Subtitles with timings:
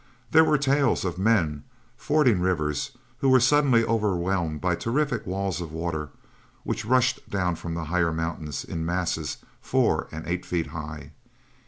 [0.31, 1.63] There were tales of men
[1.95, 6.09] fording rivers who were suddenly overwhelmed by terrific walls of water
[6.63, 11.11] which rushed down from the higher mountains in masses four and eight feet high.